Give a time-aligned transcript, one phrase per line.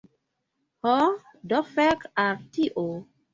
[0.87, 0.93] Ho,
[1.51, 2.89] do fek al tio